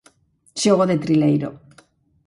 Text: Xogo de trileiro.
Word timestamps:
Xogo 0.61 0.83
de 0.89 0.97
trileiro. 1.03 1.49